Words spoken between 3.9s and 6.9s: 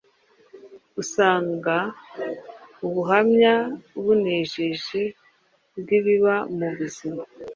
bunejeje bw’ibiba mu